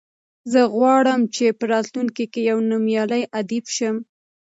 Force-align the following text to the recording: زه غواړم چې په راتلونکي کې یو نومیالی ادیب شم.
زه 0.51 0.61
غواړم 0.75 1.21
چې 1.35 1.45
په 1.57 1.65
راتلونکي 1.73 2.25
کې 2.31 2.41
یو 2.49 2.57
نومیالی 2.69 3.23
ادیب 3.39 3.65
شم. 3.75 3.95